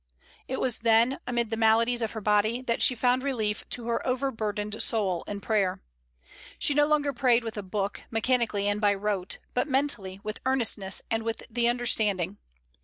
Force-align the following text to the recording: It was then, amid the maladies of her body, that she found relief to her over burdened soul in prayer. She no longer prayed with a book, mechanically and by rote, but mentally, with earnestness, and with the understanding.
It 0.47 0.59
was 0.59 0.79
then, 0.79 1.19
amid 1.27 1.51
the 1.51 1.55
maladies 1.57 2.01
of 2.01 2.13
her 2.13 2.21
body, 2.21 2.63
that 2.63 2.81
she 2.81 2.95
found 2.95 3.21
relief 3.21 3.69
to 3.69 3.85
her 3.85 4.07
over 4.07 4.31
burdened 4.31 4.81
soul 4.81 5.23
in 5.27 5.41
prayer. 5.41 5.83
She 6.57 6.73
no 6.73 6.87
longer 6.87 7.13
prayed 7.13 7.43
with 7.43 7.55
a 7.55 7.61
book, 7.61 8.01
mechanically 8.09 8.67
and 8.67 8.81
by 8.81 8.95
rote, 8.95 9.37
but 9.53 9.67
mentally, 9.67 10.19
with 10.23 10.39
earnestness, 10.43 11.03
and 11.11 11.21
with 11.21 11.43
the 11.51 11.67
understanding. 11.69 12.39